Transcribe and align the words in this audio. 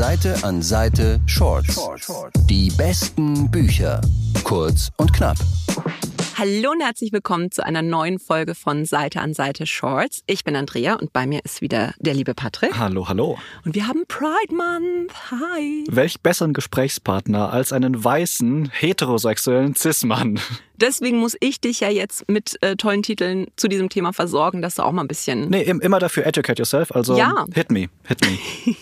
Seite 0.00 0.34
an 0.44 0.62
Seite 0.62 1.20
Shorts. 1.26 1.78
Die 2.48 2.70
besten 2.70 3.50
Bücher. 3.50 4.00
Kurz 4.44 4.88
und 4.96 5.12
knapp. 5.12 5.36
Hallo 6.38 6.70
und 6.70 6.80
herzlich 6.80 7.12
willkommen 7.12 7.50
zu 7.50 7.62
einer 7.62 7.82
neuen 7.82 8.18
Folge 8.18 8.54
von 8.54 8.86
Seite 8.86 9.20
an 9.20 9.34
Seite 9.34 9.66
Shorts. 9.66 10.22
Ich 10.26 10.42
bin 10.42 10.56
Andrea 10.56 10.94
und 10.94 11.12
bei 11.12 11.26
mir 11.26 11.40
ist 11.44 11.60
wieder 11.60 11.92
der 11.98 12.14
liebe 12.14 12.32
Patrick. 12.32 12.78
Hallo, 12.78 13.10
hallo. 13.10 13.36
Und 13.66 13.74
wir 13.74 13.86
haben 13.86 14.04
Pride 14.08 14.54
Month. 14.54 15.12
Hi. 15.32 15.84
Welch 15.90 16.22
besseren 16.22 16.54
Gesprächspartner 16.54 17.52
als 17.52 17.74
einen 17.74 18.02
weißen, 18.02 18.70
heterosexuellen 18.70 19.74
Cis-Mann? 19.74 20.40
Deswegen 20.80 21.18
muss 21.18 21.36
ich 21.40 21.60
dich 21.60 21.80
ja 21.80 21.88
jetzt 21.90 22.28
mit 22.28 22.56
äh, 22.62 22.76
tollen 22.76 23.02
Titeln 23.02 23.46
zu 23.56 23.68
diesem 23.68 23.88
Thema 23.88 24.12
versorgen, 24.12 24.62
dass 24.62 24.76
du 24.76 24.82
auch 24.82 24.92
mal 24.92 25.02
ein 25.02 25.08
bisschen. 25.08 25.48
Nee, 25.50 25.62
immer 25.62 25.98
dafür 25.98 26.26
educate 26.26 26.58
yourself. 26.60 26.92
Also 26.92 27.16
Ja. 27.16 27.44
hit 27.54 27.70
me, 27.70 27.88
hit 28.06 28.20
me. 28.22 28.38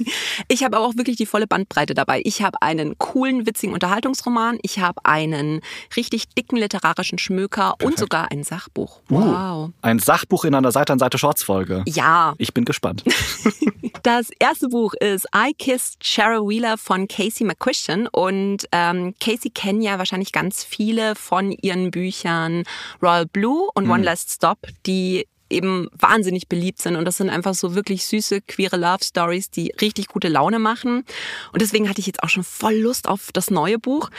Ich 0.48 0.64
habe 0.64 0.76
aber 0.76 0.86
auch 0.86 0.96
wirklich 0.96 1.16
die 1.16 1.26
volle 1.26 1.46
Bandbreite 1.46 1.94
dabei. 1.94 2.22
Ich 2.24 2.42
habe 2.42 2.62
einen 2.62 2.96
coolen, 2.98 3.46
witzigen 3.46 3.74
Unterhaltungsroman. 3.74 4.58
Ich 4.62 4.78
habe 4.78 5.04
einen 5.04 5.60
richtig 5.96 6.28
dicken 6.30 6.56
literarischen 6.56 7.18
Schmöker 7.18 7.74
und 7.82 7.98
sogar 7.98 8.30
ein 8.30 8.44
Sachbuch. 8.44 9.00
Wow. 9.08 9.70
Ein 9.82 9.98
Sachbuch 9.98 10.44
in 10.44 10.54
einer 10.54 10.72
Seite 10.72 10.92
an 10.92 10.98
Seite 10.98 11.18
Shorts-Folge. 11.18 11.82
Ja, 11.86 12.34
Ich 12.38 12.54
bin 12.54 12.64
gespannt. 12.64 13.04
Das 14.04 14.30
erste 14.38 14.68
Buch 14.68 14.94
ist 14.94 15.26
I 15.34 15.52
Kissed 15.58 16.04
Shara 16.06 16.38
Wheeler 16.40 16.78
von 16.78 17.08
Casey 17.08 17.44
McCuistion. 17.44 18.06
Und 18.06 18.66
ähm, 18.72 19.14
Casey 19.20 19.50
kennen 19.50 19.82
ja 19.82 19.98
wahrscheinlich 19.98 20.32
ganz 20.32 20.62
viele 20.62 21.14
von 21.16 21.50
ihren 21.50 21.87
Büchern 21.90 22.64
Royal 23.02 23.26
Blue 23.26 23.68
und 23.74 23.88
One 23.88 24.02
Last 24.04 24.30
Stop, 24.30 24.66
die 24.86 25.26
eben 25.50 25.88
wahnsinnig 25.92 26.48
beliebt 26.48 26.80
sind. 26.80 26.96
Und 26.96 27.04
das 27.04 27.16
sind 27.16 27.30
einfach 27.30 27.54
so 27.54 27.74
wirklich 27.74 28.06
süße, 28.06 28.42
queere 28.42 28.76
Love 28.76 29.04
Stories, 29.04 29.50
die 29.50 29.72
richtig 29.80 30.08
gute 30.08 30.28
Laune 30.28 30.58
machen. 30.58 31.04
Und 31.52 31.62
deswegen 31.62 31.88
hatte 31.88 32.00
ich 32.00 32.06
jetzt 32.06 32.22
auch 32.22 32.28
schon 32.28 32.44
voll 32.44 32.74
Lust 32.74 33.08
auf 33.08 33.30
das 33.32 33.50
neue 33.50 33.78
Buch. 33.78 34.10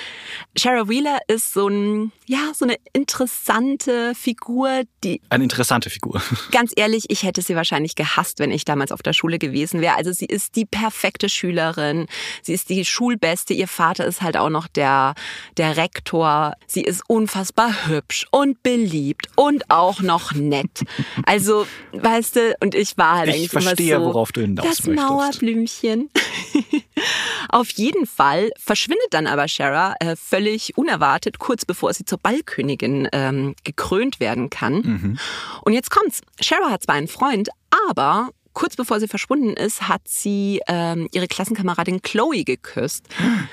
Shara 0.58 0.88
Wheeler 0.90 1.20
ist 1.28 1.54
so 1.54 1.68
ein, 1.68 2.12
ja, 2.26 2.52
so 2.54 2.66
eine 2.66 2.78
interessante 2.94 4.14
Figur, 4.16 4.84
die 5.04 5.22
Eine 5.30 5.44
interessante 5.44 5.90
Figur. 5.90 6.22
Ganz 6.52 6.74
ehrlich, 6.76 7.06
ich 7.10 7.24
hätte 7.24 7.42
sie 7.42 7.56
wahrscheinlich 7.56 7.96
gehasst, 7.96 8.40
wenn 8.40 8.52
ich 8.52 8.66
damals 8.66 8.92
auf 8.92 9.02
der 9.02 9.14
Schule 9.14 9.40
gewesen 9.40 9.82
wäre. 9.82 9.96
Also 9.96 10.12
sie 10.12 10.26
ist 10.26 10.56
die 10.56 10.66
perfekte 10.66 11.30
Schülerin. 11.30 12.08
Sie 12.42 12.54
ist 12.54 12.70
die 12.70 12.86
Schulbeste. 12.86 13.54
Ihr 13.54 13.68
Vater 13.68 14.06
ist 14.06 14.22
halt 14.22 14.38
auch 14.38 14.50
noch 14.50 14.68
der, 14.68 15.16
der 15.58 15.78
Rektor. 15.78 16.54
Sie 16.68 16.82
ist 16.82 17.04
unfassbar 17.08 17.88
hübsch 17.88 18.28
und 18.32 18.62
beliebt 18.64 19.28
und 19.36 19.70
auch 19.70 20.02
noch 20.02 20.34
nett. 20.34 20.84
Also, 21.26 21.66
weißt 21.94 22.36
du, 22.36 22.56
und 22.62 22.76
ich 22.76 22.98
war 22.98 23.18
halt 23.20 23.30
Ich 23.30 23.36
eigentlich 23.36 23.52
verstehe, 23.52 23.96
immer 23.96 24.06
so, 24.06 24.14
worauf 24.14 24.32
du 24.32 24.42
hinaus 24.42 24.66
Das 24.66 24.86
möchtest. 24.86 25.10
Mauerblümchen. 25.10 26.10
Auf 27.50 27.70
jeden 27.72 28.06
Fall 28.06 28.52
verschwindet 28.58 29.08
dann 29.12 29.28
aber 29.28 29.48
Shara 29.48 29.96
äh, 30.00 30.16
völlig 30.16 30.78
unerwartet, 30.78 31.40
kurz 31.40 31.66
bevor 31.66 31.94
sie 31.94 32.06
zur 32.06 32.18
Ballkönigin 32.20 33.08
ähm, 33.12 33.56
gekrönt 33.64 34.20
werden 34.20 34.50
kann. 34.50 34.74
Mhm. 34.76 35.20
Und 35.64 35.74
jetzt 35.74 35.90
kommt's. 35.92 36.22
Shara 36.42 36.70
hat 36.70 36.84
zwar 36.84 36.96
einen 36.96 37.08
Freund, 37.08 37.50
aber 37.90 38.30
kurz 38.54 38.76
bevor 38.76 39.00
sie 39.00 39.08
verschwunden 39.08 39.54
ist, 39.54 39.88
hat 39.88 40.02
sie 40.06 40.62
ähm, 40.68 41.08
ihre 41.12 41.28
Klassenkameradin 41.28 42.02
Chloe 42.02 42.44
geküsst. 42.44 43.06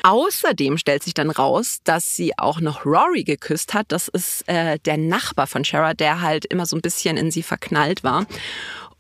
Außerdem 0.02 0.78
stellt 0.78 1.02
sich 1.02 1.14
dann 1.14 1.30
raus, 1.30 1.78
dass 1.84 2.16
sie 2.16 2.39
auch 2.39 2.61
noch 2.61 2.84
Rory 2.84 3.24
geküsst 3.24 3.74
hat. 3.74 3.86
Das 3.92 4.08
ist 4.08 4.48
äh, 4.48 4.78
der 4.84 4.97
Nachbar 4.97 5.47
von 5.47 5.64
Shara, 5.64 5.94
der 5.94 6.20
halt 6.22 6.44
immer 6.47 6.67
so 6.67 6.77
ein 6.77 6.83
bisschen 6.83 7.17
in 7.17 7.30
sie 7.30 7.42
verknallt 7.42 8.05
war. 8.05 8.27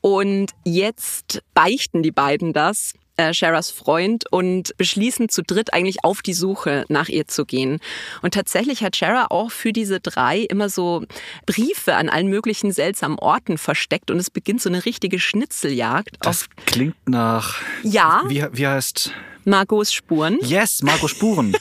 Und 0.00 0.52
jetzt 0.64 1.42
beichten 1.54 2.02
die 2.02 2.12
beiden 2.12 2.52
das, 2.52 2.92
äh, 3.16 3.32
Sharas 3.32 3.70
Freund, 3.70 4.24
und 4.30 4.76
beschließen 4.76 5.28
zu 5.28 5.42
dritt 5.42 5.72
eigentlich 5.72 6.04
auf 6.04 6.22
die 6.22 6.34
Suche 6.34 6.84
nach 6.88 7.08
ihr 7.08 7.26
zu 7.26 7.44
gehen. 7.44 7.80
Und 8.22 8.34
tatsächlich 8.34 8.82
hat 8.82 8.96
Shara 8.96 9.26
auch 9.30 9.50
für 9.50 9.72
diese 9.72 10.00
drei 10.00 10.40
immer 10.40 10.68
so 10.68 11.04
Briefe 11.46 11.94
an 11.94 12.08
allen 12.08 12.28
möglichen 12.28 12.72
seltsamen 12.72 13.18
Orten 13.18 13.58
versteckt 13.58 14.10
und 14.10 14.18
es 14.18 14.30
beginnt 14.30 14.60
so 14.62 14.68
eine 14.68 14.84
richtige 14.84 15.18
Schnitzeljagd 15.18 16.16
Das 16.20 16.48
klingt 16.66 16.96
nach. 17.08 17.56
Ja. 17.82 18.22
Wie, 18.28 18.44
wie 18.52 18.66
heißt. 18.66 19.12
Margos 19.44 19.92
Spuren. 19.92 20.38
Yes, 20.42 20.82
Margot 20.82 21.10
Spuren. 21.10 21.56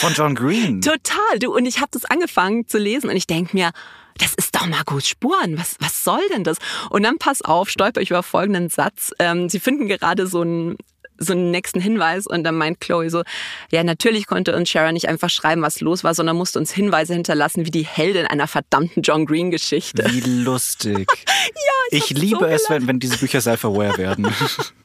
Von 0.00 0.12
John 0.12 0.34
Green. 0.34 0.80
Total, 0.82 1.38
du. 1.40 1.54
Und 1.54 1.66
ich 1.66 1.78
habe 1.78 1.88
das 1.92 2.04
angefangen 2.04 2.66
zu 2.66 2.78
lesen 2.78 3.10
und 3.10 3.16
ich 3.16 3.26
denk 3.26 3.54
mir, 3.54 3.70
das 4.18 4.34
ist 4.34 4.54
doch 4.54 4.66
Margos 4.66 5.08
Spuren. 5.08 5.58
Was, 5.58 5.76
was 5.80 6.04
soll 6.04 6.20
denn 6.32 6.44
das? 6.44 6.58
Und 6.90 7.04
dann 7.04 7.18
pass 7.18 7.42
auf, 7.42 7.70
stolper 7.70 8.00
ich 8.00 8.10
über 8.10 8.22
folgenden 8.22 8.68
Satz. 8.68 9.12
Ähm, 9.18 9.48
sie 9.48 9.60
finden 9.60 9.86
gerade 9.88 10.26
so 10.26 10.40
einen 10.40 10.76
so 11.18 11.32
einen 11.32 11.50
nächsten 11.50 11.80
Hinweis 11.80 12.26
und 12.26 12.44
dann 12.44 12.56
meint 12.56 12.80
Chloe 12.80 13.10
so, 13.10 13.22
ja, 13.70 13.84
natürlich 13.84 14.26
konnte 14.26 14.56
uns 14.56 14.68
Sharon 14.68 14.94
nicht 14.94 15.08
einfach 15.08 15.30
schreiben, 15.30 15.62
was 15.62 15.80
los 15.80 16.04
war, 16.04 16.14
sondern 16.14 16.36
musste 16.36 16.58
uns 16.58 16.72
Hinweise 16.72 17.14
hinterlassen, 17.14 17.66
wie 17.66 17.70
die 17.70 17.84
Heldin 17.84 18.26
einer 18.26 18.46
verdammten 18.46 19.02
John 19.02 19.26
Green 19.26 19.50
Geschichte. 19.50 20.04
Wie 20.08 20.20
lustig. 20.20 21.06
ja, 21.26 21.98
ich, 21.98 22.10
hab 22.10 22.18
liebe 22.18 22.38
so 22.40 22.46
es, 22.46 22.70
wenn, 22.70 22.86
wenn 22.86 23.00
diese 23.00 23.18
Bücher 23.18 23.40
self-aware 23.40 23.98
werden. 23.98 24.28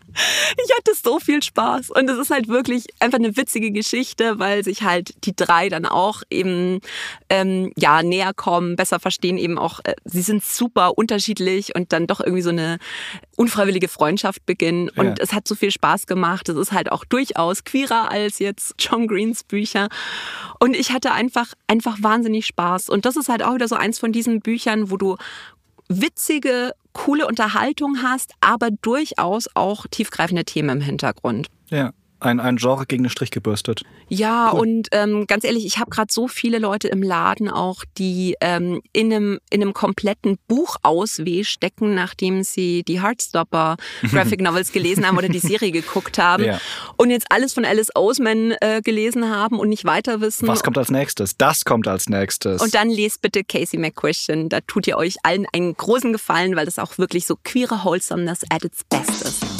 Ich 0.63 0.75
hatte 0.77 0.91
so 1.01 1.19
viel 1.19 1.41
Spaß. 1.41 1.89
Und 1.89 2.09
es 2.09 2.17
ist 2.17 2.29
halt 2.29 2.47
wirklich 2.47 2.85
einfach 2.99 3.17
eine 3.17 3.35
witzige 3.35 3.71
Geschichte, 3.71 4.39
weil 4.39 4.63
sich 4.63 4.83
halt 4.83 5.13
die 5.25 5.35
drei 5.35 5.69
dann 5.69 5.85
auch 5.85 6.21
eben 6.29 6.79
ähm, 7.29 7.71
ja 7.77 8.03
näher 8.03 8.33
kommen, 8.33 8.75
besser 8.75 8.99
verstehen 8.99 9.37
eben 9.37 9.57
auch. 9.57 9.79
Äh, 9.83 9.95
sie 10.05 10.21
sind 10.21 10.43
super 10.43 10.97
unterschiedlich 10.97 11.75
und 11.75 11.91
dann 11.93 12.07
doch 12.07 12.19
irgendwie 12.19 12.41
so 12.41 12.49
eine 12.49 12.77
unfreiwillige 13.35 13.87
Freundschaft 13.87 14.45
beginnen. 14.45 14.89
Und 14.89 15.05
Ja. 15.05 15.15
es 15.19 15.33
hat 15.33 15.47
so 15.47 15.55
viel 15.55 15.71
Spaß 15.71 16.05
gemacht. 16.07 16.47
Es 16.49 16.57
ist 16.57 16.71
halt 16.71 16.91
auch 16.91 17.05
durchaus 17.05 17.63
queerer 17.63 18.11
als 18.11 18.39
jetzt 18.39 18.75
John 18.79 19.07
Greens 19.07 19.43
Bücher. 19.43 19.89
Und 20.59 20.75
ich 20.75 20.91
hatte 20.91 21.11
einfach 21.11 21.53
einfach 21.67 21.97
wahnsinnig 22.01 22.45
Spaß. 22.45 22.89
Und 22.89 23.05
das 23.05 23.15
ist 23.15 23.29
halt 23.29 23.43
auch 23.43 23.55
wieder 23.55 23.67
so 23.67 23.75
eins 23.75 23.99
von 23.99 24.11
diesen 24.11 24.41
Büchern, 24.41 24.91
wo 24.91 24.97
du 24.97 25.17
witzige, 26.01 26.73
coole 26.93 27.27
Unterhaltung 27.27 28.01
hast, 28.03 28.33
aber 28.41 28.69
durchaus 28.71 29.49
auch 29.55 29.87
tiefgreifende 29.87 30.45
Themen 30.45 30.69
im 30.69 30.81
Hintergrund. 30.81 31.47
ja. 31.69 31.91
Ein, 32.23 32.39
ein 32.39 32.55
Genre 32.57 32.85
gegen 32.85 33.03
den 33.03 33.09
Strich 33.09 33.31
gebürstet. 33.31 33.83
Ja, 34.07 34.49
und 34.49 34.87
ähm, 34.91 35.27
ganz 35.27 35.43
ehrlich, 35.43 35.65
ich 35.65 35.77
habe 35.77 35.89
gerade 35.91 36.11
so 36.11 36.27
viele 36.27 36.57
Leute 36.59 36.87
im 36.87 37.03
Laden 37.03 37.49
auch, 37.49 37.83
die 37.97 38.35
ähm, 38.41 38.81
in, 38.93 39.11
einem, 39.13 39.39
in 39.49 39.61
einem 39.61 39.73
kompletten 39.73 40.37
Buchausweh 40.47 41.43
stecken, 41.43 41.93
nachdem 41.95 42.43
sie 42.43 42.83
die 42.83 43.01
Heartstopper 43.01 43.75
Graphic 44.11 44.41
Novels 44.41 44.71
gelesen 44.71 45.05
haben 45.07 45.17
oder 45.17 45.29
die 45.29 45.39
Serie 45.39 45.71
geguckt 45.71 46.17
haben 46.17 46.43
Ja. 46.45 46.59
und 46.97 47.09
jetzt 47.09 47.27
alles 47.29 47.53
von 47.53 47.65
Alice 47.65 47.93
Oseman 47.95 48.53
äh, 48.61 48.81
gelesen 48.81 49.29
haben 49.29 49.59
und 49.59 49.69
nicht 49.69 49.85
weiter 49.85 50.21
wissen. 50.21 50.47
Was 50.47 50.63
kommt 50.63 50.77
als 50.77 50.89
nächstes? 50.91 51.37
Das 51.37 51.65
kommt 51.65 51.87
als 51.87 52.07
nächstes. 52.09 52.61
Und 52.61 52.73
dann 52.73 52.89
lest 52.89 53.21
bitte 53.21 53.43
Casey 53.43 53.77
McQuestion. 53.79 54.49
Da 54.49 54.61
tut 54.61 54.87
ihr 54.87 54.97
euch 54.97 55.15
allen 55.23 55.45
einen 55.53 55.75
großen 55.75 56.13
Gefallen, 56.13 56.55
weil 56.55 56.65
das 56.65 56.79
auch 56.79 56.97
wirklich 56.97 57.25
so 57.25 57.35
queere 57.43 57.83
Wholesomeness 57.83 58.41
at 58.49 58.63
its 58.63 58.83
best 58.85 59.21
ist. 59.23 59.52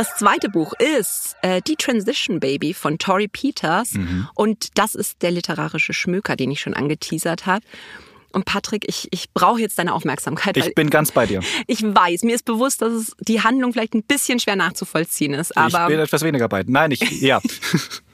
Das 0.00 0.16
zweite 0.16 0.48
Buch 0.48 0.72
ist 0.78 1.36
äh, 1.42 1.60
Die 1.60 1.76
Transition 1.76 2.40
Baby 2.40 2.72
von 2.72 2.96
Tori 2.96 3.28
Peters. 3.28 3.92
Und 4.34 4.78
das 4.78 4.94
ist 4.94 5.20
der 5.20 5.30
literarische 5.30 5.92
Schmöker, 5.92 6.36
den 6.36 6.50
ich 6.50 6.62
schon 6.62 6.72
angeteasert 6.72 7.44
habe. 7.44 7.62
Und 8.32 8.46
Patrick, 8.46 8.86
ich, 8.88 9.08
ich 9.10 9.30
brauche 9.34 9.60
jetzt 9.60 9.78
deine 9.78 9.92
Aufmerksamkeit. 9.92 10.56
ich 10.56 10.74
bin 10.74 10.88
ganz 10.88 11.12
bei 11.12 11.26
dir. 11.26 11.42
ich 11.66 11.82
weiß, 11.82 12.22
mir 12.22 12.34
ist 12.34 12.46
bewusst, 12.46 12.80
dass 12.80 12.94
es 12.94 13.16
die 13.18 13.42
Handlung 13.42 13.74
vielleicht 13.74 13.92
ein 13.92 14.02
bisschen 14.02 14.40
schwer 14.40 14.56
nachzuvollziehen 14.56 15.34
ist, 15.34 15.50
ich 15.50 15.56
aber 15.58 15.88
bin 15.88 16.00
etwas 16.00 16.22
weniger 16.22 16.48
bei. 16.48 16.64
Nein, 16.66 16.92
ich. 16.92 17.20
Ja. 17.20 17.42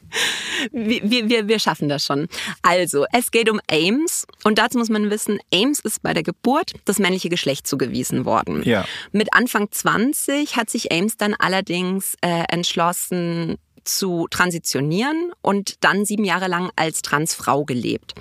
wir, 0.72 1.28
wir, 1.28 1.48
wir- 1.48 1.58
schaffen 1.58 1.88
das 1.88 2.04
schon. 2.04 2.28
Also, 2.62 3.06
es 3.12 3.30
geht 3.30 3.50
um 3.50 3.60
Ames 3.70 4.26
und 4.44 4.58
dazu 4.58 4.78
muss 4.78 4.88
man 4.90 5.10
wissen, 5.10 5.38
Ames 5.52 5.80
ist 5.80 6.02
bei 6.02 6.12
der 6.14 6.22
Geburt 6.22 6.72
das 6.84 6.98
männliche 6.98 7.28
Geschlecht 7.28 7.66
zugewiesen 7.66 8.24
worden. 8.24 8.62
Ja. 8.64 8.86
Mit 9.12 9.32
Anfang 9.32 9.68
20 9.70 10.56
hat 10.56 10.70
sich 10.70 10.92
Ames 10.92 11.16
dann 11.16 11.34
allerdings 11.34 12.14
äh, 12.20 12.44
entschlossen 12.50 13.56
zu 13.84 14.26
transitionieren 14.30 15.32
und 15.42 15.82
dann 15.84 16.04
sieben 16.04 16.24
Jahre 16.24 16.48
lang 16.48 16.70
als 16.76 17.02
Transfrau 17.02 17.64
gelebt. 17.64 18.14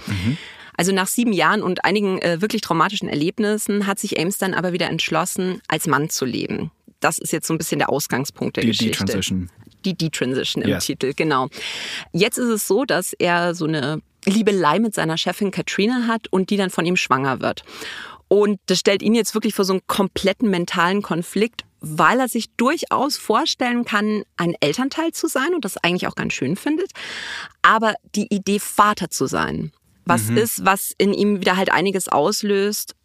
Also 0.77 0.91
nach 0.91 1.07
sieben 1.07 1.33
Jahren 1.33 1.63
und 1.63 1.83
einigen 1.86 2.19
äh, 2.21 2.41
wirklich 2.41 2.62
traumatischen 2.62 3.09
Erlebnissen 3.09 3.88
hat 3.88 3.98
sich 4.00 4.19
Ames 4.19 4.38
dann 4.38 4.53
aber 4.53 4.74
wieder 4.74 4.89
entschlossen, 4.89 5.62
als 5.68 5.88
Mann 5.88 6.09
zu 6.09 6.25
leben. 6.25 6.71
Das 7.00 7.18
ist 7.18 7.31
jetzt 7.33 7.48
so 7.48 7.53
ein 7.53 7.57
bisschen 7.57 7.80
der 7.80 7.89
Ausgangspunkt 7.89 8.57
der 8.57 8.62
Die 8.63 8.69
Geschichte. 8.71 9.06
Detransition. 9.06 9.50
Die 9.85 9.95
Detransition 9.95 10.63
im 10.63 10.69
Yes. 10.69 10.85
Titel, 10.85 11.13
genau. 11.15 11.47
Jetzt 12.11 12.37
ist 12.37 12.49
es 12.49 12.67
so, 12.67 12.85
dass 12.85 13.13
er 13.13 13.53
so 13.53 13.65
eine 13.65 14.01
Liebelei 14.25 14.79
mit 14.79 14.95
seiner 14.95 15.17
Chefin 15.17 15.51
Katrina 15.51 16.07
hat 16.07 16.27
und 16.31 16.49
die 16.49 16.57
dann 16.57 16.71
von 16.71 16.85
ihm 16.85 16.97
schwanger 16.97 17.41
wird. 17.41 17.63
Und 18.27 18.59
das 18.65 18.79
stellt 18.79 19.03
ihn 19.03 19.13
jetzt 19.13 19.35
wirklich 19.35 19.53
vor 19.53 19.65
so 19.65 19.73
einen 19.73 19.85
kompletten 19.85 20.49
mentalen 20.49 21.03
Konflikt, 21.03 21.63
weil 21.79 22.19
er 22.19 22.27
sich 22.27 22.49
durchaus 22.57 23.17
vorstellen 23.17 23.85
kann, 23.85 24.23
ein 24.37 24.55
Elternteil 24.59 25.11
zu 25.11 25.27
sein 25.27 25.53
und 25.53 25.63
das 25.63 25.77
eigentlich 25.77 26.07
auch 26.07 26.15
ganz 26.15 26.33
schön 26.33 26.55
findet. 26.55 26.89
Aber 27.61 27.93
die 28.15 28.33
Idee, 28.33 28.59
Vater 28.59 29.11
zu 29.11 29.27
sein, 29.27 29.71
was 30.05 30.29
ist, 30.29 30.65
was 30.65 30.93
in 30.97 31.13
ihm 31.13 31.39
wieder 31.39 31.57
halt 31.57 31.71
einiges 31.71 32.07
auslöst, 32.07 32.95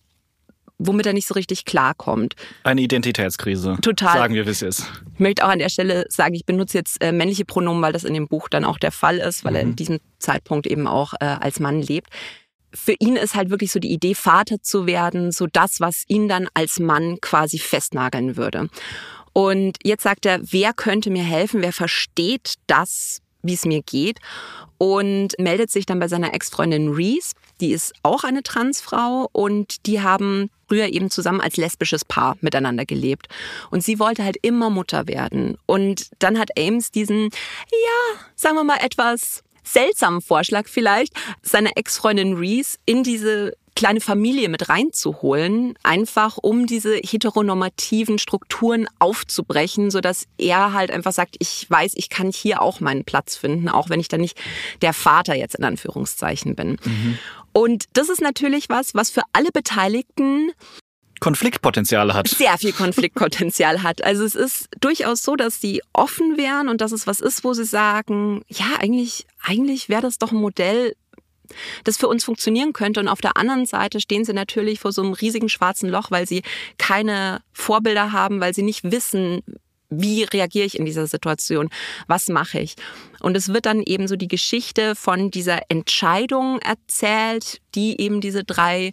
womit 0.80 1.06
er 1.06 1.12
nicht 1.12 1.28
so 1.28 1.34
richtig 1.34 1.64
klarkommt. 1.64 2.34
Eine 2.64 2.80
Identitätskrise. 2.80 3.76
Total. 3.82 4.14
Sagen 4.14 4.34
wir, 4.34 4.46
wie 4.46 4.50
es 4.50 4.62
ist. 4.62 4.90
Ich 5.14 5.20
möchte 5.20 5.44
auch 5.44 5.50
an 5.50 5.58
der 5.58 5.68
Stelle 5.68 6.06
sagen, 6.08 6.34
ich 6.34 6.46
benutze 6.46 6.78
jetzt 6.78 7.02
äh, 7.02 7.12
männliche 7.12 7.44
Pronomen, 7.44 7.82
weil 7.82 7.92
das 7.92 8.04
in 8.04 8.14
dem 8.14 8.26
Buch 8.26 8.48
dann 8.48 8.64
auch 8.64 8.78
der 8.78 8.90
Fall 8.90 9.18
ist, 9.18 9.44
weil 9.44 9.52
mhm. 9.52 9.56
er 9.56 9.62
in 9.62 9.76
diesem 9.76 9.98
Zeitpunkt 10.18 10.66
eben 10.66 10.86
auch 10.86 11.12
äh, 11.20 11.26
als 11.26 11.60
Mann 11.60 11.82
lebt. 11.82 12.08
Für 12.72 12.94
ihn 12.98 13.16
ist 13.16 13.34
halt 13.34 13.50
wirklich 13.50 13.72
so 13.72 13.80
die 13.80 13.92
Idee, 13.92 14.14
Vater 14.14 14.62
zu 14.62 14.86
werden, 14.86 15.32
so 15.32 15.46
das, 15.46 15.80
was 15.80 16.04
ihn 16.08 16.28
dann 16.28 16.48
als 16.54 16.78
Mann 16.78 17.20
quasi 17.20 17.58
festnageln 17.58 18.36
würde. 18.36 18.68
Und 19.32 19.76
jetzt 19.84 20.02
sagt 20.02 20.24
er, 20.24 20.40
wer 20.42 20.72
könnte 20.72 21.10
mir 21.10 21.22
helfen? 21.22 21.62
Wer 21.62 21.72
versteht 21.72 22.54
das, 22.66 23.20
wie 23.42 23.54
es 23.54 23.64
mir 23.64 23.82
geht? 23.82 24.18
Und 24.78 25.38
meldet 25.38 25.70
sich 25.70 25.84
dann 25.84 25.98
bei 25.98 26.08
seiner 26.08 26.32
Ex-Freundin 26.32 26.88
Reese. 26.88 27.32
Die 27.60 27.72
ist 27.72 27.92
auch 28.02 28.24
eine 28.24 28.42
Transfrau 28.42 29.28
und 29.32 29.86
die 29.86 30.00
haben 30.00 30.48
früher 30.70 30.86
eben 30.86 31.10
zusammen 31.10 31.40
als 31.40 31.56
lesbisches 31.56 32.04
Paar 32.04 32.36
miteinander 32.40 32.86
gelebt. 32.86 33.26
Und 33.70 33.82
sie 33.82 33.98
wollte 33.98 34.22
halt 34.22 34.36
immer 34.42 34.70
Mutter 34.70 35.08
werden. 35.08 35.58
Und 35.66 36.10
dann 36.20 36.38
hat 36.38 36.50
Ames 36.56 36.92
diesen, 36.92 37.24
ja, 37.24 38.20
sagen 38.36 38.54
wir 38.54 38.64
mal 38.64 38.78
etwas 38.80 39.42
seltsamen 39.64 40.20
Vorschlag 40.20 40.68
vielleicht, 40.68 41.12
seine 41.42 41.76
Ex-Freundin 41.76 42.36
Reese 42.36 42.78
in 42.86 43.02
diese 43.02 43.52
kleine 43.76 44.00
Familie 44.00 44.48
mit 44.48 44.68
reinzuholen, 44.68 45.74
einfach 45.82 46.38
um 46.38 46.66
diese 46.66 46.96
heteronormativen 46.96 48.18
Strukturen 48.18 48.86
aufzubrechen, 48.98 49.90
so 49.90 50.00
dass 50.00 50.26
er 50.38 50.72
halt 50.72 50.90
einfach 50.90 51.12
sagt, 51.12 51.36
ich 51.38 51.66
weiß, 51.68 51.92
ich 51.94 52.10
kann 52.10 52.30
hier 52.30 52.62
auch 52.62 52.80
meinen 52.80 53.04
Platz 53.04 53.36
finden, 53.36 53.68
auch 53.68 53.88
wenn 53.88 54.00
ich 54.00 54.08
dann 54.08 54.20
nicht 54.20 54.38
der 54.82 54.92
Vater 54.92 55.34
jetzt 55.34 55.54
in 55.54 55.64
Anführungszeichen 55.64 56.56
bin. 56.56 56.76
Mhm. 56.84 57.18
Und 57.52 57.84
das 57.94 58.08
ist 58.08 58.20
natürlich 58.20 58.68
was, 58.68 58.94
was 58.94 59.10
für 59.10 59.22
alle 59.32 59.50
Beteiligten 59.52 60.52
Konfliktpotenzial 61.20 62.14
hat. 62.14 62.28
Sehr 62.28 62.56
viel 62.56 62.72
Konfliktpotenzial 62.72 63.82
hat. 63.82 64.02
Also 64.02 64.24
es 64.24 64.34
ist 64.34 64.68
durchaus 64.80 65.22
so, 65.22 65.36
dass 65.36 65.60
sie 65.60 65.82
offen 65.92 66.38
wären 66.38 66.68
und 66.68 66.80
dass 66.80 66.92
es 66.92 67.06
was 67.06 67.20
ist, 67.20 67.44
wo 67.44 67.52
sie 67.52 67.66
sagen, 67.66 68.42
ja, 68.48 68.76
eigentlich, 68.80 69.26
eigentlich 69.42 69.90
wäre 69.90 70.00
das 70.00 70.16
doch 70.16 70.32
ein 70.32 70.38
Modell, 70.38 70.96
das 71.84 71.98
für 71.98 72.08
uns 72.08 72.24
funktionieren 72.24 72.72
könnte. 72.72 73.00
Und 73.00 73.08
auf 73.08 73.20
der 73.20 73.36
anderen 73.36 73.66
Seite 73.66 74.00
stehen 74.00 74.24
sie 74.24 74.32
natürlich 74.32 74.80
vor 74.80 74.92
so 74.92 75.02
einem 75.02 75.12
riesigen 75.12 75.50
schwarzen 75.50 75.90
Loch, 75.90 76.10
weil 76.10 76.26
sie 76.26 76.42
keine 76.78 77.42
Vorbilder 77.52 78.12
haben, 78.12 78.40
weil 78.40 78.54
sie 78.54 78.62
nicht 78.62 78.90
wissen, 78.90 79.42
wie 79.90 80.22
reagiere 80.22 80.66
ich 80.66 80.78
in 80.78 80.86
dieser 80.86 81.06
Situation? 81.06 81.68
Was 82.06 82.28
mache 82.28 82.60
ich? 82.60 82.76
Und 83.20 83.36
es 83.36 83.52
wird 83.52 83.66
dann 83.66 83.82
eben 83.82 84.08
so 84.08 84.16
die 84.16 84.28
Geschichte 84.28 84.94
von 84.94 85.30
dieser 85.30 85.60
Entscheidung 85.68 86.60
erzählt, 86.60 87.60
die 87.74 88.00
eben 88.00 88.20
diese 88.20 88.44
drei 88.44 88.92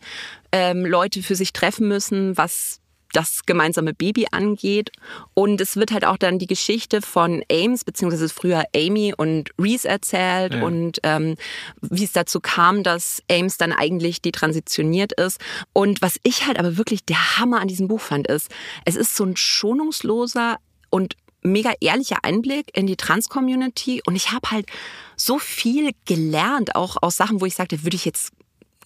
ähm, 0.52 0.86
Leute 0.86 1.24
für 1.24 1.36
sich 1.36 1.54
treffen 1.54 1.88
müssen, 1.88 2.36
was 2.38 2.82
das 3.14 3.46
gemeinsame 3.46 3.94
Baby 3.94 4.28
angeht. 4.32 4.92
Und 5.34 5.62
es 5.62 5.76
wird 5.76 5.92
halt 5.92 6.06
auch 6.06 6.18
dann 6.18 6.40
die 6.40 6.48
Geschichte 6.48 7.02
von 7.02 7.44
Ames, 7.52 7.84
beziehungsweise 7.84 8.30
früher 8.30 8.64
Amy 8.76 9.14
und 9.16 9.52
Reese 9.60 9.88
erzählt 9.88 10.54
ja. 10.54 10.64
und 10.64 11.00
ähm, 11.04 11.36
wie 11.82 12.04
es 12.04 12.12
dazu 12.12 12.40
kam, 12.40 12.84
dass 12.84 13.24
Ames 13.32 13.58
dann 13.58 13.72
eigentlich 13.72 14.22
detransitioniert 14.22 15.14
ist. 15.14 15.40
Und 15.74 16.02
was 16.02 16.20
ich 16.24 16.46
halt 16.46 16.60
aber 16.60 16.78
wirklich 16.78 17.06
der 17.06 17.40
Hammer 17.40 17.62
an 17.62 17.68
diesem 17.68 17.88
Buch 17.88 18.02
fand, 18.02 18.28
ist, 18.28 18.52
es 18.86 18.96
ist 18.96 19.16
so 19.16 19.24
ein 19.24 19.38
schonungsloser, 19.38 20.58
und 20.90 21.16
mega 21.42 21.74
ehrlicher 21.80 22.24
Einblick 22.24 22.76
in 22.78 22.88
die 22.88 22.96
Trans-Community. 22.96 24.02
Und 24.06 24.16
ich 24.16 24.32
habe 24.32 24.52
halt 24.52 24.68
so 25.16 25.40
viel 25.40 25.92
gelernt, 26.06 26.76
auch 26.76 26.98
aus 27.02 27.18
Sachen, 27.18 27.42
wo 27.42 27.46
ich 27.46 27.56
sagte, 27.56 27.84
würde 27.84 27.96
ich 27.96 28.06
jetzt 28.06 28.32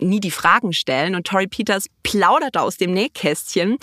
nie 0.01 0.19
die 0.19 0.31
Fragen 0.31 0.73
stellen. 0.73 1.15
Und 1.15 1.27
Tori 1.27 1.47
Peters 1.47 1.85
plauderte 2.03 2.61
aus 2.61 2.77
dem 2.77 2.91
Nähkästchen. 2.93 3.77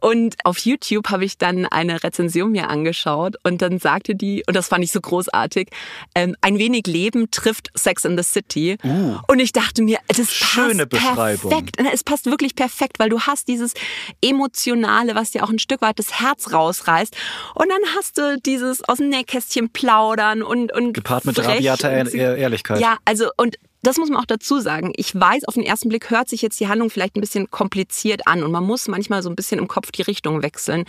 Und 0.00 0.36
auf 0.44 0.58
YouTube 0.58 1.08
habe 1.10 1.24
ich 1.24 1.38
dann 1.38 1.66
eine 1.66 2.02
Rezension 2.02 2.52
mir 2.52 2.68
angeschaut 2.68 3.36
und 3.42 3.62
dann 3.62 3.78
sagte 3.78 4.14
die, 4.14 4.42
und 4.46 4.56
das 4.56 4.68
fand 4.68 4.84
ich 4.84 4.92
so 4.92 5.00
großartig, 5.00 5.68
ähm, 6.14 6.34
ein 6.40 6.58
wenig 6.58 6.86
Leben 6.86 7.30
trifft 7.30 7.70
Sex 7.74 8.04
in 8.04 8.16
the 8.16 8.24
City. 8.24 8.76
Uh, 8.84 9.18
und 9.28 9.40
ich 9.40 9.52
dachte 9.52 9.82
mir, 9.82 9.98
das 10.08 10.32
schöne 10.32 10.86
passt 10.86 11.02
Beschreibung. 11.04 11.50
perfekt. 11.50 11.76
Es 11.92 12.04
passt 12.04 12.26
wirklich 12.26 12.54
perfekt, 12.54 12.98
weil 12.98 13.08
du 13.08 13.20
hast 13.20 13.48
dieses 13.48 13.74
Emotionale, 14.22 15.14
was 15.14 15.30
dir 15.30 15.44
auch 15.44 15.50
ein 15.50 15.58
Stück 15.58 15.82
weit 15.82 15.98
das 15.98 16.20
Herz 16.20 16.52
rausreißt. 16.52 17.16
Und 17.54 17.68
dann 17.68 17.80
hast 17.96 18.18
du 18.18 18.38
dieses 18.40 18.82
aus 18.88 18.98
dem 18.98 19.08
Nähkästchen 19.08 19.70
plaudern 19.70 20.42
und, 20.42 20.72
und 20.72 20.92
gepaart 20.92 21.24
mit 21.24 21.38
rabiater 21.38 21.90
Ehrlichkeit. 21.90 22.80
Ja, 22.80 22.98
also 23.04 23.30
und 23.36 23.56
das 23.82 23.96
muss 23.96 24.10
man 24.10 24.20
auch 24.20 24.26
dazu 24.26 24.60
sagen. 24.60 24.92
Ich 24.96 25.14
weiß, 25.14 25.44
auf 25.44 25.54
den 25.54 25.62
ersten 25.62 25.88
Blick 25.88 26.10
hört 26.10 26.28
sich 26.28 26.42
jetzt 26.42 26.60
die 26.60 26.68
Handlung 26.68 26.90
vielleicht 26.90 27.16
ein 27.16 27.20
bisschen 27.20 27.50
kompliziert 27.50 28.26
an 28.26 28.42
und 28.42 28.50
man 28.50 28.64
muss 28.64 28.88
manchmal 28.88 29.22
so 29.22 29.30
ein 29.30 29.36
bisschen 29.36 29.58
im 29.58 29.68
Kopf 29.68 29.90
die 29.90 30.02
Richtung 30.02 30.42
wechseln, 30.42 30.84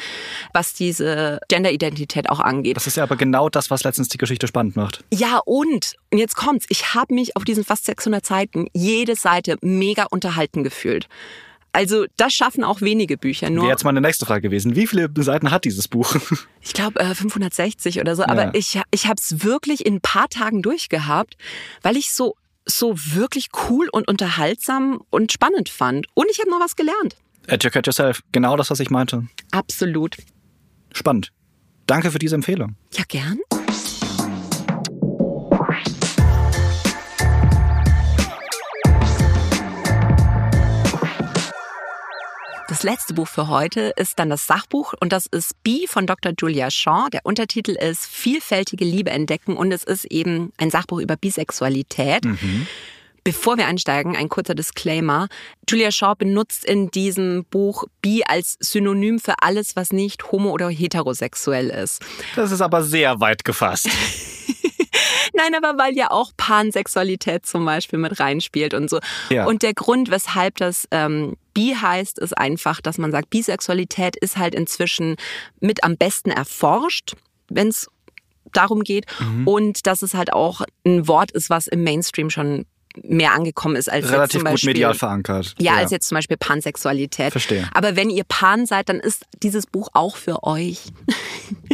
was 0.53 0.73
diese 0.73 1.39
Genderidentität 1.47 2.29
auch 2.29 2.39
angeht. 2.39 2.75
Das 2.75 2.87
ist 2.87 2.97
ja 2.97 3.03
aber 3.03 3.15
genau 3.15 3.49
das, 3.49 3.71
was 3.71 3.83
letztens 3.83 4.09
die 4.09 4.17
Geschichte 4.17 4.47
spannend 4.47 4.75
macht. 4.75 5.03
Ja, 5.13 5.39
und, 5.45 5.95
und 6.11 6.17
jetzt 6.17 6.35
kommt's. 6.35 6.65
Ich 6.69 6.93
habe 6.93 7.13
mich 7.13 7.35
auf 7.35 7.45
diesen 7.45 7.63
fast 7.63 7.85
600 7.85 8.25
Seiten 8.25 8.67
jede 8.73 9.15
Seite 9.15 9.57
mega 9.61 10.05
unterhalten 10.09 10.63
gefühlt. 10.63 11.07
Also 11.73 12.05
das 12.17 12.33
schaffen 12.33 12.63
auch 12.63 12.81
wenige 12.81 13.17
Bücher. 13.17 13.49
Wäre 13.49 13.67
jetzt 13.67 13.85
meine 13.85 14.01
nächste 14.01 14.25
Frage 14.25 14.41
gewesen. 14.41 14.75
Wie 14.75 14.87
viele 14.87 15.09
Seiten 15.15 15.51
hat 15.51 15.65
dieses 15.65 15.87
Buch? 15.87 16.15
Ich 16.63 16.73
glaube 16.73 16.99
äh, 16.99 17.15
560 17.15 17.99
oder 17.99 18.15
so. 18.15 18.23
Aber 18.23 18.43
ja. 18.43 18.51
ich, 18.53 18.79
ich 18.91 19.07
habe 19.07 19.15
es 19.19 19.43
wirklich 19.43 19.83
in 19.83 19.95
ein 19.95 20.01
paar 20.01 20.29
Tagen 20.29 20.61
durchgehabt, 20.61 21.35
weil 21.81 21.97
ich 21.97 22.13
so 22.13 22.35
so 22.65 22.95
wirklich 22.95 23.49
cool 23.69 23.87
und 23.91 24.07
unterhaltsam 24.07 25.01
und 25.09 25.31
spannend 25.31 25.69
fand. 25.69 26.07
Und 26.13 26.27
ich 26.31 26.39
habe 26.39 26.49
noch 26.49 26.59
was 26.59 26.75
gelernt. 26.75 27.15
Educate 27.47 27.87
yourself. 27.87 28.21
Genau 28.31 28.55
das, 28.55 28.69
was 28.69 28.79
ich 28.79 28.89
meinte. 28.89 29.27
Absolut. 29.51 30.17
Spannend. 30.93 31.31
Danke 31.87 32.11
für 32.11 32.19
diese 32.19 32.35
Empfehlung. 32.35 32.75
Ja, 32.93 33.03
gern. 33.07 33.39
Das 42.81 42.89
letzte 42.89 43.13
Buch 43.13 43.27
für 43.27 43.47
heute 43.47 43.93
ist 43.95 44.17
dann 44.17 44.31
das 44.31 44.47
Sachbuch 44.47 44.95
und 44.99 45.13
das 45.13 45.27
ist 45.27 45.61
B 45.61 45.85
von 45.85 46.07
Dr. 46.07 46.33
Julia 46.35 46.71
Shaw. 46.71 47.09
Der 47.13 47.19
Untertitel 47.25 47.73
ist 47.73 48.07
Vielfältige 48.07 48.83
Liebe 48.83 49.11
entdecken 49.11 49.55
und 49.55 49.71
es 49.71 49.83
ist 49.83 50.05
eben 50.05 50.51
ein 50.57 50.71
Sachbuch 50.71 50.99
über 50.99 51.15
Bisexualität. 51.15 52.25
Mhm. 52.25 52.65
Bevor 53.23 53.59
wir 53.59 53.67
einsteigen, 53.67 54.15
ein 54.15 54.29
kurzer 54.29 54.55
Disclaimer. 54.55 55.27
Julia 55.69 55.91
Shaw 55.91 56.15
benutzt 56.17 56.65
in 56.65 56.89
diesem 56.89 57.45
Buch 57.51 57.83
bi 58.01 58.23
als 58.25 58.57
Synonym 58.59 59.19
für 59.19 59.35
alles, 59.43 59.75
was 59.75 59.91
nicht 59.93 60.31
homo- 60.31 60.49
oder 60.49 60.67
heterosexuell 60.67 61.69
ist. 61.69 62.01
Das 62.35 62.51
ist 62.51 62.61
aber 62.61 62.83
sehr 62.83 63.19
weit 63.19 63.45
gefasst. 63.45 63.89
Nein, 65.33 65.53
aber 65.55 65.77
weil 65.77 65.95
ja 65.95 66.09
auch 66.09 66.31
Pansexualität 66.35 67.45
zum 67.45 67.63
Beispiel 67.63 67.99
mit 67.99 68.19
reinspielt 68.19 68.73
und 68.73 68.89
so. 68.89 68.99
Ja. 69.29 69.45
Und 69.45 69.61
der 69.61 69.75
Grund, 69.75 70.09
weshalb 70.09 70.57
das 70.57 70.87
ähm, 70.89 71.37
Bi 71.53 71.75
heißt, 71.75 72.19
ist 72.19 72.37
einfach, 72.37 72.81
dass 72.81 72.97
man 72.97 73.11
sagt, 73.11 73.29
Bisexualität 73.29 74.15
ist 74.15 74.37
halt 74.37 74.55
inzwischen 74.55 75.15
mit 75.59 75.83
am 75.83 75.97
besten 75.97 76.31
erforscht, 76.31 77.13
wenn 77.49 77.67
es 77.67 77.87
darum 78.53 78.83
geht. 78.83 79.05
Mhm. 79.19 79.47
Und 79.47 79.87
dass 79.87 80.01
es 80.01 80.13
halt 80.13 80.33
auch 80.33 80.61
ein 80.85 81.07
Wort 81.07 81.31
ist, 81.31 81.49
was 81.49 81.67
im 81.67 81.83
Mainstream 81.83 82.29
schon 82.29 82.65
mehr 83.03 83.33
angekommen 83.33 83.77
ist 83.77 83.89
als 83.89 84.09
relativ 84.09 84.21
jetzt 84.21 84.31
zum 84.31 84.43
Beispiel, 84.43 84.67
gut 84.69 84.75
medial 84.75 84.93
verankert. 84.93 85.55
Ja, 85.59 85.73
ja, 85.73 85.77
als 85.79 85.91
jetzt 85.91 86.07
zum 86.09 86.15
Beispiel 86.15 86.37
Pansexualität. 86.37 87.31
Verstehe. 87.31 87.69
Aber 87.73 87.95
wenn 87.95 88.09
ihr 88.09 88.25
Pan 88.25 88.65
seid, 88.65 88.89
dann 88.89 88.99
ist 88.99 89.25
dieses 89.41 89.65
Buch 89.65 89.89
auch 89.93 90.17
für 90.17 90.43
euch. 90.43 90.81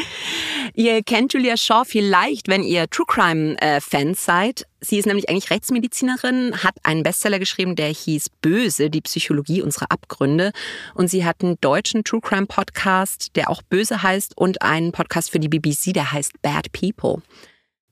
ihr 0.78 1.04
kennt 1.04 1.34
Julia 1.34 1.58
Shaw 1.58 1.84
vielleicht, 1.86 2.48
wenn 2.48 2.64
ihr 2.64 2.88
True 2.90 3.06
Crime 3.08 3.60
äh, 3.60 3.82
seid. 4.14 4.68
Sie 4.80 5.00
ist 5.00 5.08
nämlich 5.08 5.28
eigentlich 5.28 5.50
Rechtsmedizinerin, 5.50 6.64
hat 6.64 6.76
einen 6.84 7.02
Bestseller 7.02 7.40
geschrieben, 7.40 7.76
der 7.76 7.88
hieß 7.88 8.30
Böse, 8.42 8.92
die 8.92 9.02
Psychologie 9.02 9.64
unserer 9.64 9.92
Abgründe. 9.92 10.52
Und 10.94 11.10
sie 11.10 11.26
hat 11.26 11.38
einen 11.42 11.60
deutschen 11.60 12.04
True 12.04 12.22
Crime 12.22 12.46
Podcast, 12.46 13.36
der 13.36 13.50
auch 13.50 13.64
Böse 13.64 14.04
heißt, 14.04 14.38
und 14.38 14.62
einen 14.62 14.92
Podcast 14.92 15.32
für 15.32 15.40
die 15.40 15.50
BBC, 15.50 15.94
der 15.94 16.12
heißt 16.12 16.42
Bad 16.44 16.72
People. 16.72 17.24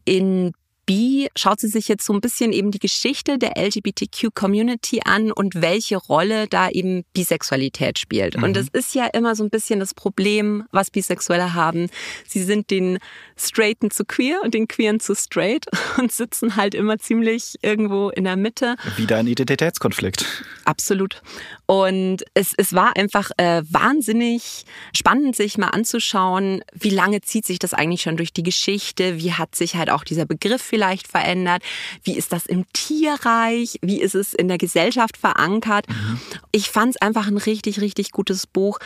In 0.05 0.53
B 0.85 1.27
schaut 1.35 1.59
sie 1.59 1.67
sich 1.67 1.87
jetzt 1.87 2.05
so 2.05 2.13
ein 2.13 2.21
bisschen 2.21 2.51
eben 2.53 2.71
die 2.71 2.79
Geschichte 2.79 3.37
der 3.37 3.57
LGBTQ-Community 3.57 5.01
an 5.05 5.31
und 5.31 5.61
welche 5.61 5.97
Rolle 5.97 6.47
da 6.47 6.69
eben 6.69 7.03
Bisexualität 7.13 7.99
spielt. 7.99 8.37
Mhm. 8.37 8.43
Und 8.43 8.53
das 8.55 8.67
ist 8.71 8.93
ja 8.93 9.05
immer 9.07 9.35
so 9.35 9.43
ein 9.43 9.49
bisschen 9.49 9.79
das 9.79 9.93
Problem, 9.93 10.65
was 10.71 10.91
Bisexuelle 10.91 11.53
haben. 11.53 11.89
Sie 12.27 12.43
sind 12.43 12.69
den 12.69 12.99
Straighten 13.37 13.91
zu 13.91 14.05
queer 14.05 14.39
und 14.43 14.53
den 14.53 14.67
Queeren 14.67 14.99
zu 14.99 15.15
straight 15.15 15.65
und 15.97 16.11
sitzen 16.11 16.55
halt 16.55 16.75
immer 16.75 16.97
ziemlich 16.99 17.55
irgendwo 17.61 18.09
in 18.09 18.23
der 18.23 18.35
Mitte. 18.35 18.75
Wieder 18.97 19.17
ein 19.17 19.27
Identitätskonflikt. 19.27 20.45
Absolut. 20.65 21.21
Und 21.65 22.23
es, 22.33 22.53
es 22.57 22.73
war 22.73 22.95
einfach 22.95 23.31
äh, 23.37 23.63
wahnsinnig 23.69 24.65
spannend, 24.95 25.35
sich 25.35 25.57
mal 25.57 25.69
anzuschauen, 25.69 26.61
wie 26.73 26.89
lange 26.89 27.21
zieht 27.21 27.45
sich 27.45 27.59
das 27.59 27.73
eigentlich 27.73 28.03
schon 28.03 28.17
durch 28.17 28.33
die 28.33 28.43
Geschichte, 28.43 29.17
wie 29.17 29.33
hat 29.33 29.55
sich 29.55 29.75
halt 29.75 29.89
auch 29.89 30.03
dieser 30.03 30.25
Begriff 30.25 30.71
vielleicht 30.75 31.07
verändert? 31.07 31.63
Wie 32.03 32.17
ist 32.17 32.33
das 32.33 32.45
im 32.45 32.65
Tierreich? 32.73 33.79
Wie 33.81 34.01
ist 34.01 34.13
es 34.13 34.33
in 34.33 34.49
der 34.49 34.57
Gesellschaft 34.57 35.15
verankert? 35.15 35.87
Mhm. 35.87 36.19
Ich 36.51 36.69
fand 36.69 36.95
es 36.95 37.01
einfach 37.01 37.27
ein 37.27 37.37
richtig, 37.37 37.79
richtig 37.79 38.11
gutes 38.11 38.45
Buch. 38.45 38.79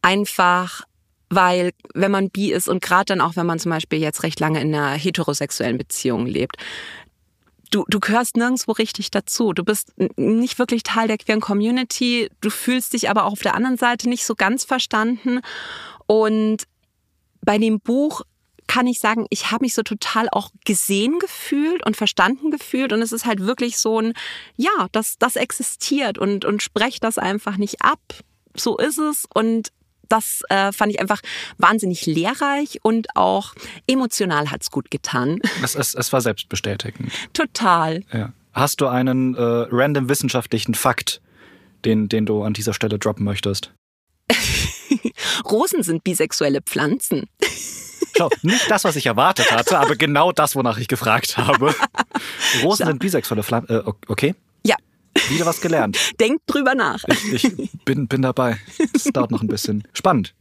Einfach 0.00 0.82
weil 1.28 1.72
wenn 1.92 2.12
man 2.12 2.30
bi 2.30 2.52
ist 2.52 2.68
und 2.68 2.80
gerade 2.80 3.06
dann 3.06 3.20
auch, 3.20 3.34
wenn 3.34 3.46
man 3.46 3.58
zum 3.58 3.70
Beispiel 3.70 3.98
jetzt 3.98 4.22
recht 4.22 4.38
lange 4.38 4.60
in 4.60 4.72
einer 4.72 4.92
heterosexuellen 4.92 5.76
Beziehung 5.76 6.24
lebt, 6.24 6.56
du, 7.72 7.84
du 7.88 7.98
gehörst 7.98 8.36
nirgendwo 8.36 8.70
richtig 8.70 9.10
dazu. 9.10 9.52
Du 9.52 9.64
bist 9.64 9.92
nicht 10.16 10.60
wirklich 10.60 10.84
Teil 10.84 11.08
der 11.08 11.18
queeren 11.18 11.40
Community. 11.40 12.30
Du 12.40 12.48
fühlst 12.48 12.92
dich 12.92 13.10
aber 13.10 13.24
auch 13.24 13.32
auf 13.32 13.42
der 13.42 13.56
anderen 13.56 13.76
Seite 13.76 14.08
nicht 14.08 14.24
so 14.24 14.36
ganz 14.36 14.64
verstanden. 14.64 15.40
Und 16.06 16.62
bei 17.40 17.58
dem 17.58 17.80
Buch 17.80 18.22
kann 18.66 18.86
ich 18.86 19.00
sagen, 19.00 19.26
ich 19.30 19.50
habe 19.50 19.64
mich 19.64 19.74
so 19.74 19.82
total 19.82 20.28
auch 20.30 20.50
gesehen 20.64 21.18
gefühlt 21.18 21.84
und 21.86 21.96
verstanden 21.96 22.50
gefühlt. 22.50 22.92
Und 22.92 23.02
es 23.02 23.12
ist 23.12 23.26
halt 23.26 23.40
wirklich 23.40 23.78
so 23.78 24.00
ein, 24.00 24.12
ja, 24.56 24.88
das, 24.92 25.18
das 25.18 25.36
existiert 25.36 26.18
und, 26.18 26.44
und 26.44 26.62
sprecht 26.62 27.04
das 27.04 27.18
einfach 27.18 27.56
nicht 27.56 27.82
ab. 27.82 28.00
So 28.56 28.76
ist 28.76 28.98
es. 28.98 29.26
Und 29.32 29.72
das 30.08 30.42
äh, 30.48 30.72
fand 30.72 30.92
ich 30.92 31.00
einfach 31.00 31.20
wahnsinnig 31.58 32.06
lehrreich 32.06 32.78
und 32.82 33.08
auch 33.16 33.54
emotional 33.86 34.50
hat's 34.50 34.70
gut 34.70 34.90
getan. 34.90 35.40
Es, 35.62 35.74
es, 35.74 35.94
es 35.94 36.12
war 36.12 36.20
selbstbestätigend. 36.20 37.10
Total. 37.32 38.04
Ja. 38.12 38.32
Hast 38.52 38.80
du 38.80 38.86
einen 38.86 39.34
äh, 39.34 39.40
random 39.42 40.08
wissenschaftlichen 40.08 40.74
Fakt, 40.74 41.20
den, 41.84 42.08
den 42.08 42.24
du 42.24 42.42
an 42.42 42.52
dieser 42.52 42.72
Stelle 42.72 42.98
droppen 42.98 43.24
möchtest? 43.24 43.72
Rosen 45.44 45.82
sind 45.82 46.04
bisexuelle 46.04 46.62
Pflanzen. 46.62 47.28
Schau, 48.16 48.30
nicht 48.42 48.70
das, 48.70 48.84
was 48.84 48.96
ich 48.96 49.06
erwartet 49.06 49.50
hatte, 49.52 49.78
aber 49.78 49.96
genau 49.96 50.32
das, 50.32 50.56
wonach 50.56 50.78
ich 50.78 50.88
gefragt 50.88 51.36
habe. 51.36 51.66
Rosen 52.62 52.84
Schau. 52.84 52.90
sind 52.90 52.98
bisexuelle 52.98 53.42
Pflanzen. 53.42 53.76
Äh, 53.76 53.82
okay. 54.08 54.34
Ja, 54.64 54.76
wieder 55.28 55.46
was 55.46 55.60
gelernt. 55.60 55.98
Denkt 56.20 56.42
drüber 56.46 56.74
nach. 56.74 57.04
Ich, 57.08 57.44
ich 57.44 57.70
bin, 57.84 58.08
bin 58.08 58.22
dabei. 58.22 58.58
Es 58.94 59.04
dauert 59.04 59.30
noch 59.30 59.42
ein 59.42 59.48
bisschen. 59.48 59.86
Spannend. 59.92 60.34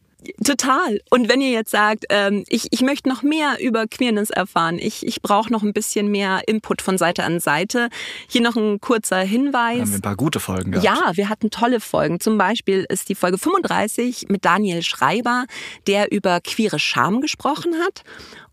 Total. 0.43 0.99
Und 1.09 1.29
wenn 1.29 1.41
ihr 1.41 1.51
jetzt 1.51 1.71
sagt, 1.71 2.05
ähm, 2.09 2.43
ich, 2.47 2.67
ich 2.71 2.81
möchte 2.81 3.09
noch 3.09 3.23
mehr 3.23 3.57
über 3.61 3.87
Queerness 3.87 4.29
erfahren, 4.29 4.79
ich, 4.79 5.05
ich 5.05 5.21
brauche 5.21 5.51
noch 5.51 5.63
ein 5.63 5.73
bisschen 5.73 6.09
mehr 6.09 6.41
Input 6.47 6.81
von 6.81 6.97
Seite 6.97 7.23
an 7.23 7.39
Seite, 7.39 7.89
hier 8.27 8.41
noch 8.41 8.55
ein 8.55 8.79
kurzer 8.79 9.19
Hinweis. 9.19 9.79
Haben 9.79 9.89
wir 9.89 9.97
ein 9.97 10.01
paar 10.01 10.15
gute 10.15 10.39
Folgen 10.39 10.71
gehabt. 10.71 10.85
Ja, 10.85 11.15
wir 11.15 11.29
hatten 11.29 11.49
tolle 11.51 11.79
Folgen. 11.79 12.19
Zum 12.19 12.37
Beispiel 12.37 12.85
ist 12.89 13.09
die 13.09 13.15
Folge 13.15 13.37
35 13.37 14.27
mit 14.29 14.45
Daniel 14.45 14.83
Schreiber, 14.83 15.45
der 15.87 16.11
über 16.11 16.41
queere 16.41 16.79
Scham 16.79 17.21
gesprochen 17.21 17.75
hat. 17.83 18.03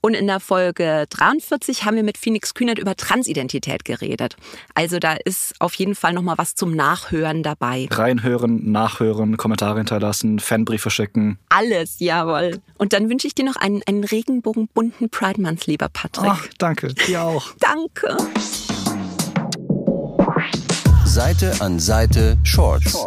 Und 0.04 0.14
in 0.14 0.26
der 0.26 0.40
Folge 0.40 1.06
43 1.11 1.85
haben 1.85 1.94
wir 1.94 2.02
mit 2.02 2.18
Phoenix 2.18 2.54
Kühnert 2.54 2.80
über 2.80 2.97
Transidentität 2.97 3.85
geredet. 3.85 4.37
Also 4.75 4.99
da 4.99 5.12
ist 5.12 5.54
auf 5.61 5.75
jeden 5.75 5.94
Fall 5.94 6.12
nochmal 6.12 6.37
was 6.38 6.56
zum 6.56 6.75
Nachhören 6.75 7.44
dabei. 7.44 7.87
Reinhören, 7.88 8.73
nachhören, 8.73 9.37
Kommentare 9.37 9.78
hinterlassen, 9.78 10.40
Fanbriefe 10.40 10.90
schicken. 10.90 11.38
Alles, 11.50 12.00
jawohl. 12.00 12.61
Und 12.78 12.92
dann 12.92 13.09
wünsche 13.09 13.28
ich 13.28 13.37
dir 13.37 13.44
noch 13.44 13.54
einen, 13.54 13.80
einen 13.87 14.02
regenbogenbunten 14.02 15.09
Pride 15.09 15.40
Month, 15.40 15.66
lieber 15.66 15.88
Patrick. 15.88 16.30
Ach, 16.32 16.44
danke, 16.59 16.92
dir 16.94 17.23
auch. 17.23 17.47
danke. 17.61 18.16
Seite 21.04 21.54
an 21.61 21.78
Seite 21.78 22.38
Shorts. 22.42 23.06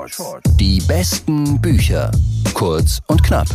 Die 0.60 0.80
besten 0.88 1.60
Bücher. 1.60 2.10
Kurz 2.54 3.02
und 3.08 3.22
knapp. 3.22 3.48